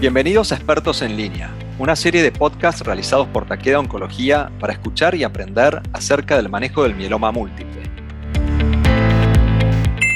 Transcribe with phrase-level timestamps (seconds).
[0.00, 5.14] Bienvenidos a Expertos en Línea, una serie de podcasts realizados por Taqueda Oncología para escuchar
[5.14, 7.82] y aprender acerca del manejo del mieloma múltiple.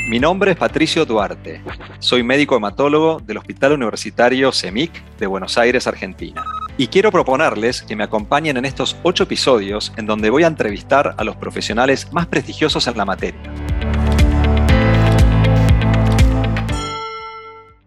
[0.09, 1.63] Mi nombre es Patricio Duarte,
[1.99, 6.43] soy médico hematólogo del Hospital Universitario CEMIC de Buenos Aires, Argentina.
[6.79, 11.15] Y quiero proponerles que me acompañen en estos ocho episodios en donde voy a entrevistar
[11.19, 13.43] a los profesionales más prestigiosos en la materia.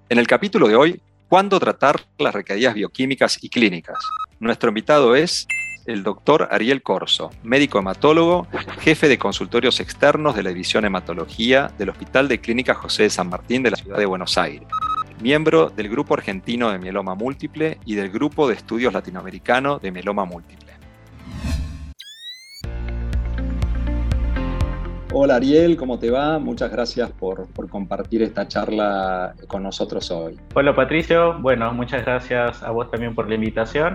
[0.09, 3.97] En el capítulo de hoy ¿Cuándo tratar las recaídas bioquímicas y clínicas?
[4.39, 5.45] Nuestro invitado es
[5.85, 8.47] el doctor Ariel Corso, médico hematólogo,
[8.79, 13.27] jefe de consultorios externos de la División Hematología del Hospital de Clínica José de San
[13.27, 14.69] Martín de la Ciudad de Buenos Aires,
[15.21, 20.23] miembro del Grupo Argentino de Mieloma Múltiple y del Grupo de Estudios Latinoamericano de Mieloma
[20.23, 20.66] Múltiple.
[25.19, 26.37] Hola Ariel, ¿cómo te va?
[26.37, 30.37] Muchas gracias por, por, compartir esta charla con nosotros hoy.
[30.53, 33.93] Hola Patricio, bueno, muchas gracias a vos también por la invitación.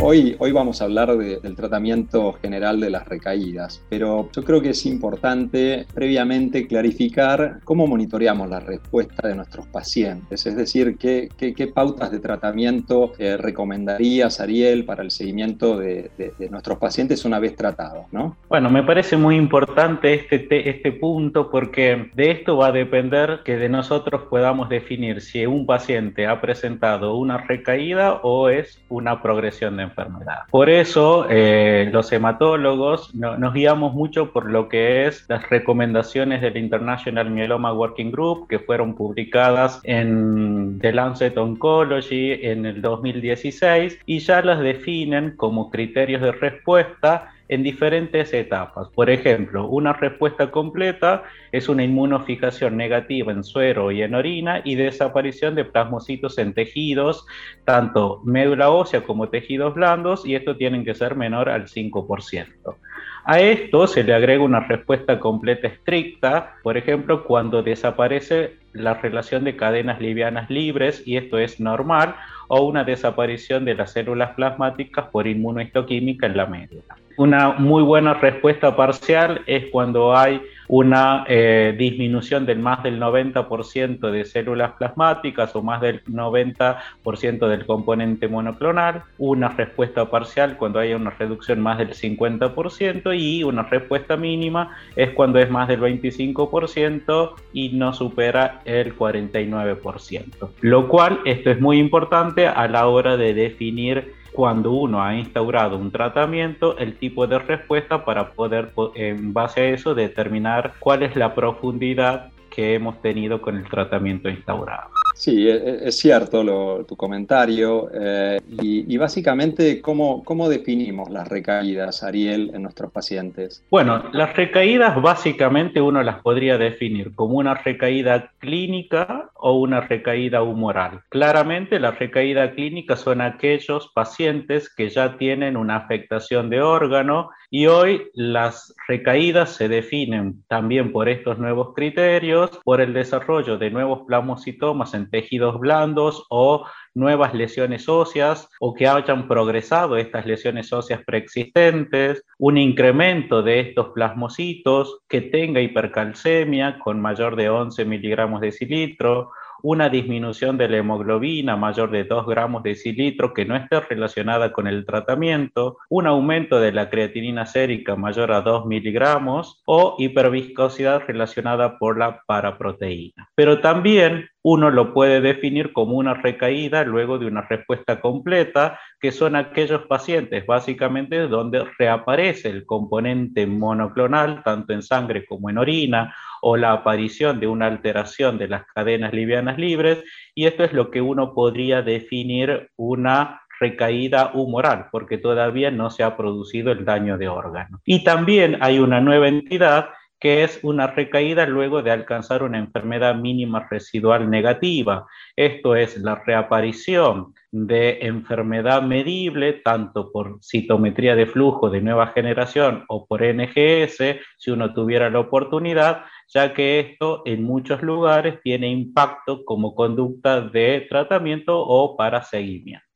[0.00, 4.70] Hoy, hoy vamos a hablar del tratamiento general de las recaídas, pero yo creo que
[4.70, 11.66] es importante previamente clarificar cómo monitoreamos la respuesta de nuestros pacientes, es decir, qué, qué,
[11.66, 17.56] pautas de tratamiento eh, recomendarías, Ariel, para el seguimiento de, de, nuestros pacientes una vez
[17.56, 18.36] tratados, ¿no?
[18.48, 23.56] Bueno, me parece muy importante este, este punto porque de esto va a depender que
[23.56, 29.77] de nosotros podamos definir si un paciente ha presentado una recaída o es una progresión
[29.78, 30.40] de enfermedad.
[30.50, 36.56] Por eso eh, los hematólogos nos guiamos mucho por lo que es las recomendaciones del
[36.56, 44.18] International Myeloma Working Group que fueron publicadas en The Lancet Oncology en el 2016 y
[44.18, 48.88] ya las definen como criterios de respuesta en diferentes etapas.
[48.88, 54.74] Por ejemplo, una respuesta completa es una inmunofijación negativa en suero y en orina y
[54.74, 57.26] desaparición de plasmocitos en tejidos,
[57.64, 62.76] tanto médula ósea como tejidos blandos, y esto tienen que ser menor al 5%.
[63.24, 69.44] A esto se le agrega una respuesta completa estricta, por ejemplo, cuando desaparece la relación
[69.44, 72.14] de cadenas livianas libres, y esto es normal,
[72.48, 76.96] o una desaparición de las células plasmáticas por inmunohistoquímica en la médula.
[77.18, 84.10] Una muy buena respuesta parcial es cuando hay una eh, disminución del más del 90%
[84.12, 90.94] de células plasmáticas o más del 90% del componente monoclonal, una respuesta parcial cuando hay
[90.94, 97.32] una reducción más del 50% y una respuesta mínima es cuando es más del 25%
[97.52, 100.50] y no supera el 49%.
[100.60, 105.76] Lo cual, esto es muy importante a la hora de definir cuando uno ha instaurado
[105.76, 111.16] un tratamiento, el tipo de respuesta para poder, en base a eso, determinar cuál es
[111.16, 114.90] la profundidad que hemos tenido con el tratamiento instaurado.
[115.18, 117.90] Sí, e, e, es cierto tu comentario.
[117.92, 123.64] Eh, y, básicamente, ¿cómo, ¿cómo definimos las recaídas, Ariel, en nuestros pacientes?
[123.68, 130.42] Bueno, las recaídas básicamente uno las podría definir como una recaída clínica o una recaída
[130.42, 131.02] humoral.
[131.08, 137.66] Claramente, la recaída clínica son aquellos pacientes que ya tienen una afectación de órgano y
[137.66, 144.02] hoy las recaídas se definen también por estos nuevos criterios, por el desarrollo de nuevos
[144.06, 151.02] plasmocitomas en tejidos blandos o nuevas lesiones óseas o que hayan progresado estas lesiones óseas
[151.06, 158.52] preexistentes, un incremento de estos plasmocitos que tenga hipercalcemia con mayor de 11 miligramos de
[158.52, 159.30] cilitro,
[159.62, 164.52] una disminución de la hemoglobina mayor de 2 gramos de cilitro que no esté relacionada
[164.52, 171.02] con el tratamiento, un aumento de la creatinina sérica mayor a 2 miligramos o hiperviscosidad
[171.06, 173.28] relacionada por la paraproteína.
[173.34, 179.12] Pero también uno lo puede definir como una recaída luego de una respuesta completa, que
[179.12, 186.14] son aquellos pacientes básicamente donde reaparece el componente monoclonal, tanto en sangre como en orina,
[186.40, 190.02] o la aparición de una alteración de las cadenas livianas libres,
[190.34, 196.04] y esto es lo que uno podría definir una recaída humoral, porque todavía no se
[196.04, 197.82] ha producido el daño de órgano.
[197.84, 203.14] Y también hay una nueva entidad que es una recaída luego de alcanzar una enfermedad
[203.14, 205.06] mínima residual negativa.
[205.36, 212.84] Esto es la reaparición de enfermedad medible tanto por citometría de flujo de nueva generación
[212.88, 218.68] o por NGS, si uno tuviera la oportunidad, ya que esto en muchos lugares tiene
[218.68, 222.87] impacto como conducta de tratamiento o para seguimiento.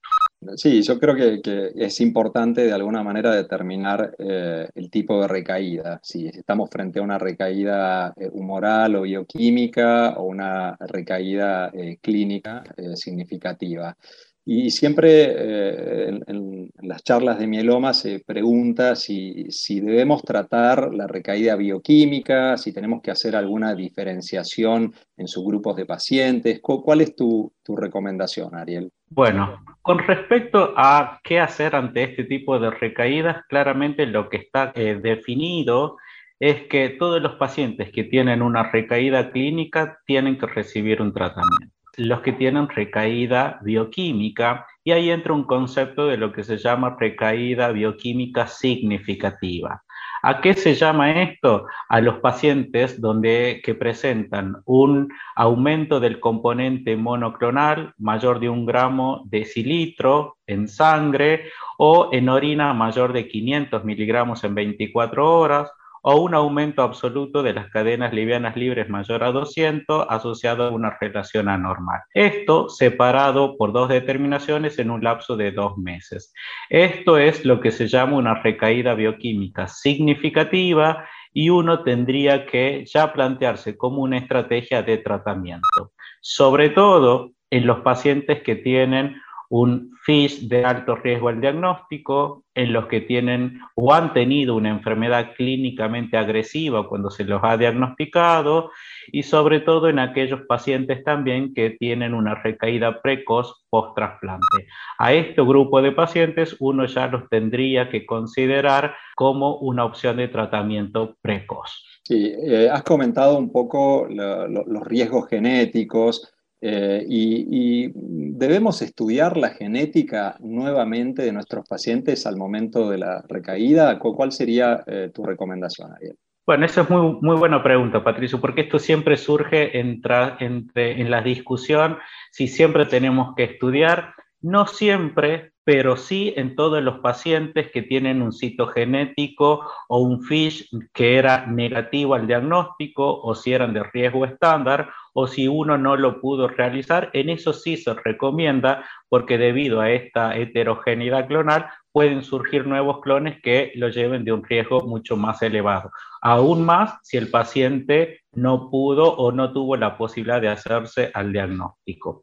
[0.56, 6.00] Sí, yo creo que, es importante de alguna manera determinar eh, el tipo de recaída.
[6.02, 12.64] Si estamos frente a una recaída eh, humoral o bioquímica o una recaída eh, clínica
[12.94, 13.96] significativa.
[14.44, 19.46] Y siempre en, las charlas de mieloma se pregunta si,
[19.80, 25.86] debemos tratar la recaída bioquímica, si tenemos que hacer alguna diferenciación en sus grupos de
[25.86, 26.60] pacientes.
[26.60, 28.90] ¿Cuál es tu recomendación, Ariel?
[29.14, 34.72] Bueno, con respecto a qué hacer ante este tipo de recaídas, claramente lo que está
[34.74, 35.98] eh, definido
[36.40, 41.76] es que todos los pacientes que tienen una recaída clínica tienen que recibir un tratamiento.
[41.98, 46.96] Los que tienen recaída bioquímica, y ahí entra un concepto de lo que se llama
[46.98, 49.82] recaída bioquímica significativa.
[50.24, 51.66] ¿A qué se llama esto?
[51.88, 59.22] A los pacientes donde, que presentan un aumento del componente monoclonal mayor de un gramo
[59.26, 65.72] decilitro en sangre o en orina mayor de 500 miligramos en 24 horas
[66.02, 70.96] o un aumento absoluto de las cadenas livianas libres mayor a 200 asociado a una
[71.00, 72.00] relación anormal.
[72.12, 76.34] Esto separado por dos determinaciones en un lapso de dos meses.
[76.68, 83.12] Esto es lo que se llama una recaída bioquímica significativa y uno tendría que ya
[83.12, 89.21] plantearse como una estrategia de tratamiento, sobre todo en los pacientes que tienen
[89.52, 94.70] un FISH de alto riesgo al diagnóstico, en los que tienen o han tenido una
[94.70, 98.70] enfermedad clínicamente agresiva cuando se los ha diagnosticado,
[99.08, 104.68] y sobre todo en aquellos pacientes también que tienen una recaída precoz post-trasplante.
[104.98, 110.28] A este grupo de pacientes uno ya los tendría que considerar como una opción de
[110.28, 111.84] tratamiento precoz.
[112.04, 116.31] Sí, eh, has comentado un poco los riesgos genéticos
[116.64, 123.98] eh, y, debemos estudiar la genética nuevamente de nuestros pacientes al momento de la recaída.
[123.98, 126.16] ¿Cuál sería eh, tu recomendación, Ariel?
[126.44, 131.22] Bueno, esa es muy, muy buena pregunta, Patricio, porque esto siempre surge entre, en la
[131.22, 131.98] discusión
[132.32, 134.14] si siempre tenemos que estudiar.
[134.40, 140.68] No siempre, pero sí en todos los pacientes que tienen un citogenético o un FISH
[140.92, 145.96] que era negativo al diagnóstico o si eran de riesgo estándar o si uno no
[145.96, 152.22] lo pudo realizar, en eso sí se recomienda porque debido a esta heterogeneidad clonal pueden
[152.22, 155.90] surgir nuevos clones que lo lleven de un riesgo mucho más elevado.
[156.22, 161.32] Aún más si el paciente no pudo o no tuvo la posibilidad de hacerse al
[161.32, 162.22] diagnóstico.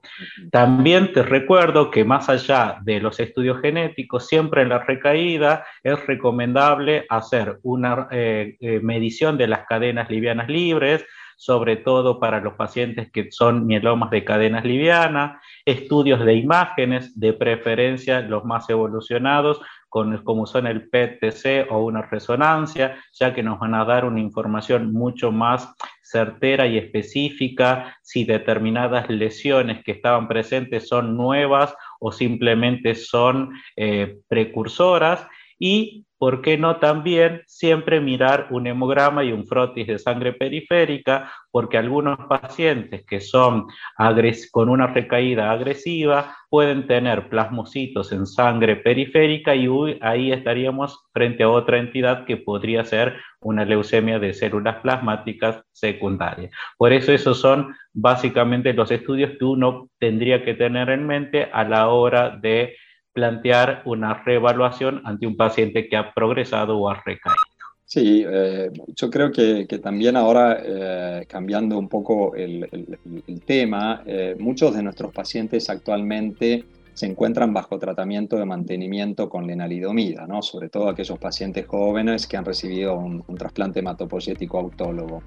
[0.52, 6.06] También te recuerdo que más allá de los estudios genéticos, siempre en la recaída es
[6.06, 11.06] recomendable hacer una eh, eh, medición de las cadenas livianas libres,
[11.38, 17.32] sobre todo para los pacientes que son mielomas de cadenas livianas, estudios de imágenes, de
[17.32, 23.74] preferencia los más evolucionados, como son el PET-TC o una resonancia, ya que nos van
[23.74, 25.74] a dar una información mucho más
[26.04, 34.18] certera y específica si determinadas lesiones que estaban presentes son nuevas o simplemente son eh,
[34.28, 35.28] precursoras
[35.60, 41.32] y ¿por qué no también siempre mirar un hemograma y un frotis de sangre periférica?
[41.50, 43.68] Porque algunos pacientes que son
[44.52, 49.70] con una recaída agresiva pueden tener plasmocitos en sangre periférica y
[50.02, 56.52] ahí estaríamos frente a otra entidad que podría ser una leucemia de células plasmáticas secundarias.
[56.78, 61.64] Por eso esos son básicamente los estudios que uno tendría que tener en mente a
[61.64, 62.76] la hora de
[63.14, 67.36] plantear una reevaluación ante un paciente que ha progresado o ha recaído.
[67.90, 72.70] Sí, eh, yo creo que, también ahora, eh, cambiando un poco el,
[73.48, 80.28] tema, eh, muchos de nuestros pacientes actualmente se encuentran bajo tratamiento de mantenimiento con lenalidomida,
[80.28, 80.44] ¿no?
[80.44, 85.24] sobre todo aquellos pacientes jóvenes que han recibido un, un trasplante hematopoyético autólogo.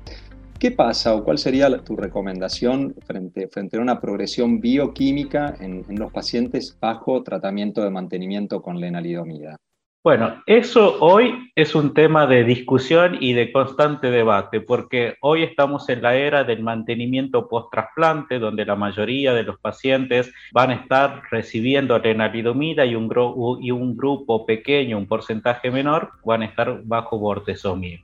[0.63, 6.13] ¿Qué pasa o cuál sería tu recomendación frente, frente a una progresión bioquímica en, los
[6.13, 9.57] pacientes bajo tratamiento de mantenimiento con lenalidomida?
[10.05, 15.89] Bueno, eso hoy es un tema de discusión y de constante debate, porque hoy estamos
[15.89, 21.23] en la era del mantenimiento post-trasplante, donde la mayoría de los pacientes van a estar
[21.33, 23.13] recibiendo lenalidomida y un,
[23.61, 27.99] y un grupo pequeño, un porcentaje menor, van a estar bajo bortezomib.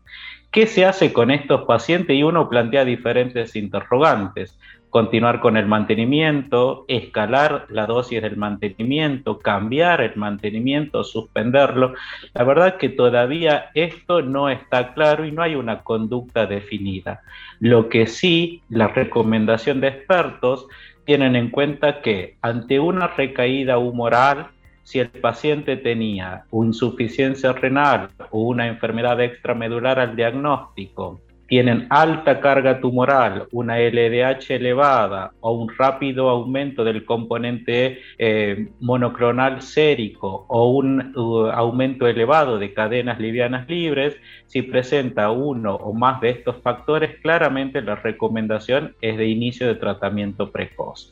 [0.50, 2.17] ¿Qué se hace con estos pacientes?
[2.17, 4.59] Y uno plantea diferentes interrogantes.
[4.88, 11.93] Continuar con el mantenimiento, escalar la dosis del mantenimiento, cambiar el mantenimiento, suspenderlo.
[12.33, 17.21] La verdad que todavía esto no está claro y no hay una conducta definida.
[17.61, 20.67] Lo que sí, la recomendación de expertos
[21.05, 24.49] tienen en cuenta que ante una recaída humoral,
[24.88, 32.78] si el paciente tenía insuficiencia renal o una enfermedad extramedular al diagnóstico, tienen alta carga
[32.78, 41.17] tumoral, una LDH elevada o un rápido aumento del componente eh, monoclonal sérico o un
[41.17, 44.14] uh, aumento elevado de cadenas livianas libres,
[44.47, 49.75] si presenta uno o más de estos factores, claramente la recomendación es de inicio de
[49.76, 51.11] tratamiento precoz.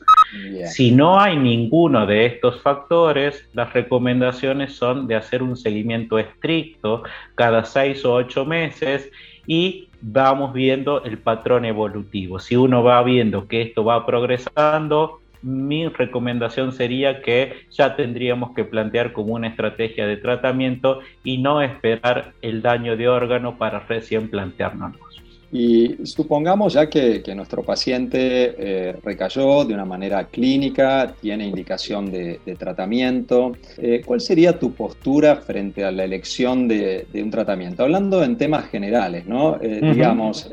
[0.65, 7.03] Si no hay ninguno de estos factores, las recomendaciones son de hacer un seguimiento estricto
[7.33, 9.09] cada seis o ocho meses
[9.47, 12.39] y vamos viendo el patrón evolutivo.
[12.39, 18.65] Si uno va viendo que esto va progresando, mi recomendación sería que ya tendríamos que
[18.65, 24.29] plantear como una estrategia de tratamiento y no esperar el daño de órgano para recién
[24.29, 25.06] plantearnos.
[25.51, 32.39] Y supongamos ya que, nuestro paciente eh, recayó de una manera clínica, tiene indicación de,
[32.57, 37.83] tratamiento, eh, ¿cuál sería tu postura frente a la elección de, un tratamiento?
[37.83, 39.57] Hablando en temas generales, ¿no?
[39.61, 40.49] Eh, digamos,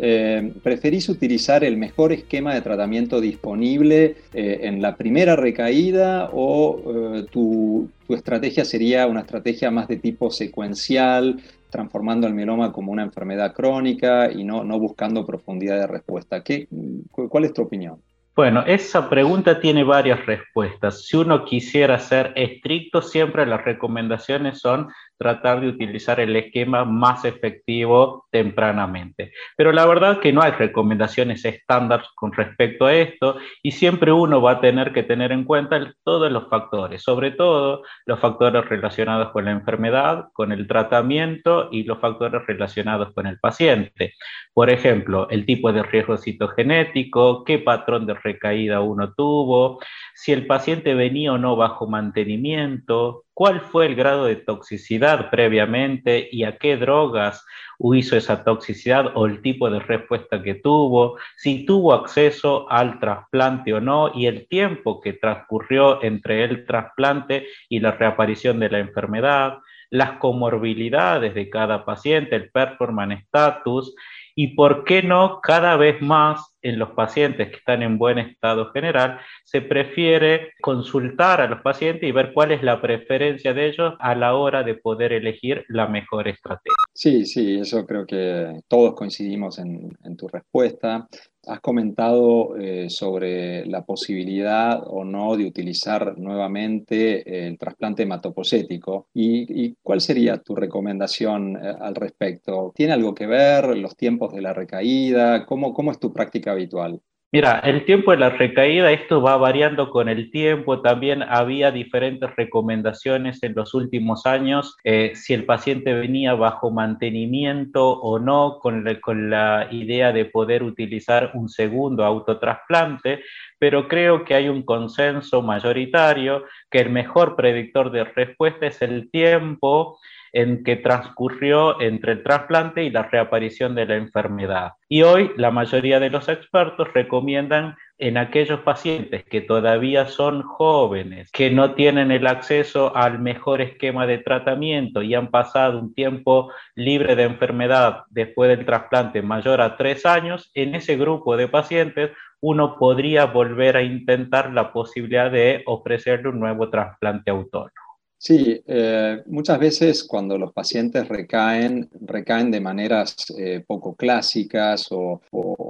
[0.62, 8.14] ¿preferís utilizar el mejor esquema de tratamiento disponible en la primera recaída o tu, tu
[8.14, 11.40] estrategia sería una estrategia más de tipo secuencial,
[11.74, 16.44] transformando el mieloma como una enfermedad crónica y no, no buscando profundidad de respuesta.
[16.44, 16.68] ¿Qué,
[17.10, 18.00] ¿Cuál es tu opinión?
[18.36, 21.04] Bueno, esa pregunta tiene varias respuestas.
[21.04, 24.88] Si uno quisiera ser estricto, siempre las recomendaciones son
[25.24, 29.32] tratar de utilizar el esquema más efectivo tempranamente.
[29.56, 34.42] Pero la verdad que no hay recomendaciones estándar con respecto a esto y siempre uno
[34.42, 39.30] va a tener que tener en cuenta todos los factores, sobre todo los factores relacionados
[39.30, 44.12] con la enfermedad, con el tratamiento y los factores relacionados con el paciente.
[44.52, 49.78] Por ejemplo, el tipo de riesgo citogenético, qué patrón de recaída uno tuvo,
[50.14, 56.28] si el paciente venía o no bajo mantenimiento, cuál fue el grado de toxicidad previamente
[56.30, 57.44] y a qué drogas
[57.92, 63.74] hizo esa toxicidad o el tipo de respuesta que tuvo, si tuvo acceso al trasplante
[63.74, 68.78] o no y el tiempo que transcurrió entre el trasplante y la reaparición de la
[68.78, 69.58] enfermedad,
[69.90, 73.94] las comorbilidades de cada paciente, el performance status
[74.34, 78.72] y por qué no cada vez más en los pacientes que están en buen estado
[78.72, 83.94] general, se prefiere consultar a los pacientes y ver cuál es la preferencia de ellos
[84.00, 86.72] a la hora de poder elegir la mejor estrategia.
[86.92, 91.08] Sí, sí, eso creo que todos coincidimos en, tu respuesta.
[91.46, 99.08] Has comentado eh, sobre la posibilidad o no de utilizar nuevamente el trasplante hematoposético.
[99.12, 102.72] ¿Y, cuál sería tu recomendación eh, al respecto?
[102.74, 105.44] ¿Tiene algo que ver los tiempos de la recaída?
[105.44, 107.00] ¿Cómo, cómo es tu práctica habitual?
[107.34, 110.82] Mira, el tiempo de la recaída, esto va variando con el tiempo.
[110.82, 117.90] También había diferentes recomendaciones en los últimos años, eh, si el paciente venía bajo mantenimiento
[117.90, 123.24] o no, con, con la idea de poder utilizar un segundo autotrasplante,
[123.58, 129.10] pero creo que hay un consenso mayoritario que el mejor predictor de respuesta es el
[129.10, 129.98] tiempo
[130.34, 134.72] en que transcurrió entre el trasplante y la reaparición de la enfermedad.
[134.88, 141.30] Y hoy la mayoría de los expertos recomiendan en aquellos pacientes que todavía son jóvenes,
[141.30, 146.50] que no tienen el acceso al mejor esquema de tratamiento y han pasado un tiempo
[146.74, 152.10] libre de enfermedad después del trasplante mayor a tres años, en ese grupo de pacientes
[152.40, 157.83] uno podría volver a intentar la posibilidad de ofrecerle un nuevo trasplante autónomo.
[158.26, 165.20] Sí, eh, muchas veces cuando los pacientes recaen, recaen de maneras eh, poco clásicas o,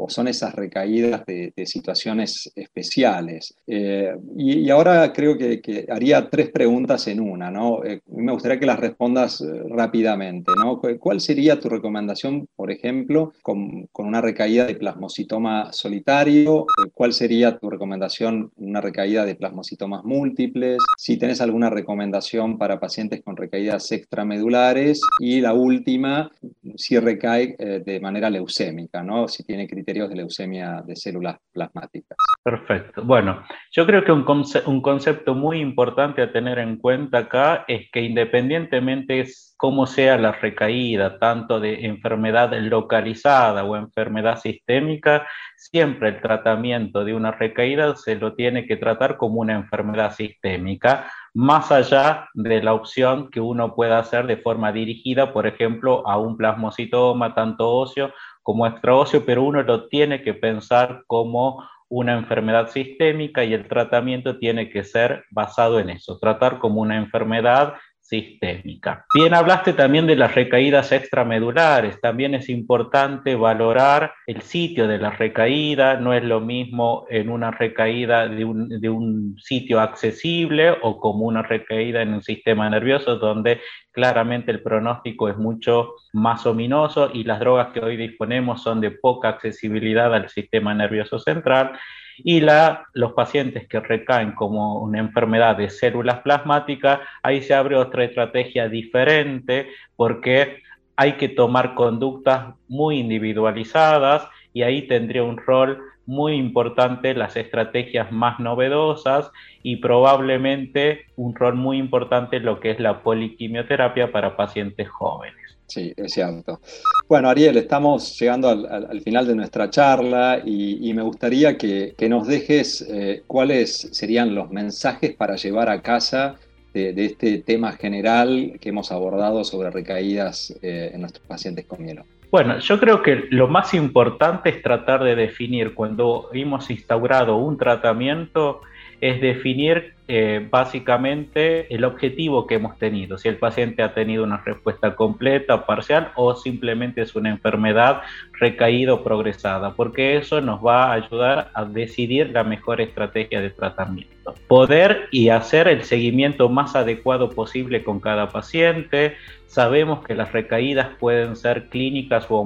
[0.07, 3.57] son esas recaídas de, situaciones especiales.
[3.67, 7.81] Eh, y, ahora creo que, haría tres preguntas en una, ¿no?
[8.07, 10.81] me gustaría que las respondas rápidamente, ¿no?
[11.01, 16.67] ¿Cuál sería tu recomendación, por ejemplo, con, una recaída de plasmocitoma solitario?
[16.93, 20.79] ¿Cuál sería tu recomendación, una recaída de plasmocitomas múltiples?
[20.99, 26.31] Si tenés alguna recomendación para pacientes con recaídas extramedulares y la última,
[26.77, 29.27] si recae eh, de manera leucémica, ¿no?
[29.29, 32.17] si tiene criterios de leucemia de células plasmáticas.
[32.43, 33.03] Perfecto.
[33.05, 34.25] Bueno, yo creo que un,
[34.67, 40.19] un concepto muy importante a tener en cuenta acá es que independientemente es cómo sea
[40.19, 47.97] la recaída, tanto de enfermedad localizada o enfermedad sistémica, siempre el tratamiento de una recaída
[47.97, 53.41] se lo tiene que tratar como una enfermedad sistémica, más allá de la opción que
[53.41, 59.25] uno pueda hacer de forma dirigida, por ejemplo, a un plasmocitoma, tanto óseo como extraóseo,
[59.25, 64.85] pero uno lo tiene que pensar como una enfermedad sistémica y el tratamiento tiene que
[64.85, 69.07] ser basado en eso, tratar como una enfermedad sistémica.
[69.15, 72.01] Bien, hablaste también de las recaídas extramedulares.
[72.03, 75.97] También es importante valorar el sitio de la recaída.
[75.97, 81.25] No es lo mismo en una recaída de un, de un sitio accesible o como
[81.25, 87.25] una recaída en un sistema nervioso donde claramente el pronóstico es mucho más ominoso y
[87.25, 91.73] las drogas que hoy disponemos son de poca accesibilidad al sistema nervioso central
[92.19, 97.77] y la, los pacientes que recaen como una enfermedad de células plasmáticas, ahí se abre
[97.77, 100.63] otra estrategia diferente porque
[100.97, 108.13] hay que tomar conductas muy individualizadas y ahí tendría un rol muy importante las estrategias
[108.13, 109.31] más novedosas
[109.63, 115.54] y probablemente un rol muy importante lo que es la poliquimioterapia para pacientes jóvenes.
[115.67, 116.61] Sí, es cierto.
[117.09, 122.83] Bueno, Ariel, estamos llegando al, final de nuestra charla y, me gustaría que, nos dejes
[122.83, 126.37] eh, cuáles serían los mensajes para llevar a casa
[126.73, 132.09] de, este tema general que hemos abordado sobre recaídas eh, en nuestros pacientes con mieloma.
[132.31, 137.57] Bueno, yo creo que lo más importante es tratar de definir cuando hemos instaurado un
[137.57, 138.61] tratamiento,
[139.01, 144.37] es definir eh, básicamente el objetivo que hemos tenido, si el paciente ha tenido una
[144.45, 148.03] respuesta completa, parcial o simplemente es una enfermedad
[148.39, 153.51] recaída o progresada, porque eso nos va a ayudar a decidir la mejor estrategia de
[153.51, 154.15] tratamiento.
[154.49, 159.17] Poder y hacer el seguimiento más adecuado posible con cada paciente.
[159.47, 162.41] Sabemos que las recaídas pueden ser clínicas o,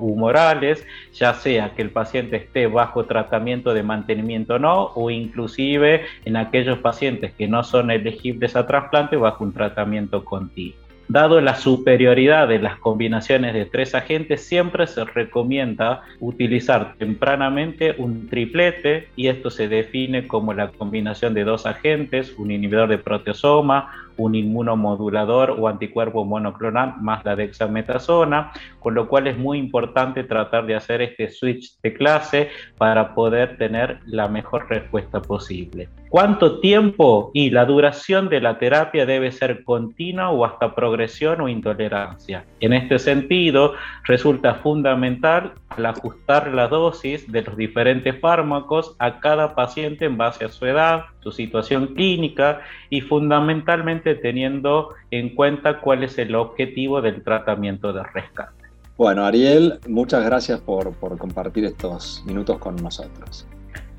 [0.00, 6.06] humorales, ya sea que el paciente esté bajo tratamiento de mantenimiento o no, o inclusive
[6.24, 10.74] en aquel aquellos pacientes que no son elegibles a trasplante bajo un tratamiento continuo.
[11.08, 18.28] Dado la superioridad de las combinaciones de tres agentes, siempre se recomienda utilizar tempranamente un
[18.28, 24.05] triplete y esto se define como la combinación de dos agentes, un inhibidor de proteosoma,
[24.16, 30.66] un inmunomodulador o anticuerpo monoclonal más la dexametasona, con lo cual es muy importante tratar
[30.66, 35.88] de hacer este switch de clase para poder tener la mejor respuesta posible.
[36.08, 41.48] ¿Cuánto tiempo y la duración de la terapia debe ser continua o hasta progresión o
[41.48, 42.44] intolerancia?
[42.60, 45.52] En este sentido, resulta fundamental
[45.84, 51.04] ajustar la dosis de los diferentes fármacos a cada paciente en base a su edad,
[51.20, 58.02] su situación clínica y fundamentalmente teniendo en cuenta cuál es el objetivo del tratamiento de
[58.04, 58.52] rescate.
[58.96, 63.46] Bueno, Ariel, muchas gracias por, por compartir estos minutos con nosotros.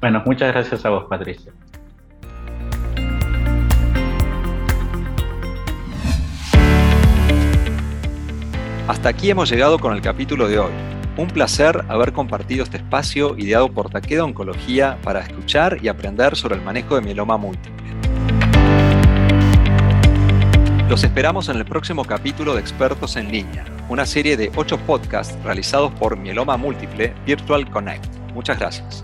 [0.01, 1.51] Bueno, muchas gracias a vos, Patricia.
[8.87, 10.71] Hasta aquí hemos llegado con el capítulo de hoy.
[11.17, 16.55] Un placer haber compartido este espacio ideado por Taqueda Oncología para escuchar y aprender sobre
[16.55, 17.76] el manejo de mieloma múltiple.
[20.89, 25.37] Los esperamos en el próximo capítulo de Expertos en Línea, una serie de ocho podcasts
[25.43, 28.05] realizados por Mieloma Múltiple Virtual Connect.
[28.33, 29.01] Muchas gracias.